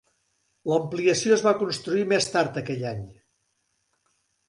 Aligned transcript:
L'ampliació 0.71 1.35
es 1.37 1.45
va 1.49 1.53
construir 1.61 2.07
més 2.15 2.31
tard 2.39 2.61
aquell 2.65 2.91
any. 2.97 3.07